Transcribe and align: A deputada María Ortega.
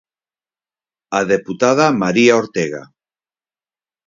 A 1.19 1.21
deputada 1.33 1.85
María 2.01 2.33
Ortega. 2.41 2.83